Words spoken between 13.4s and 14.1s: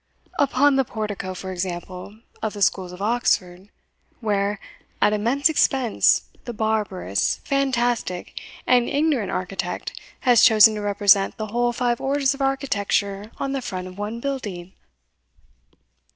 the front of